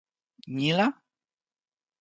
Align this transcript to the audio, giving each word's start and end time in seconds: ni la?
ni 0.55 0.69
la? 0.79 0.87